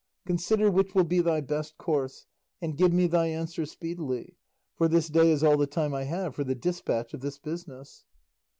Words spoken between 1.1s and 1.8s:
thy best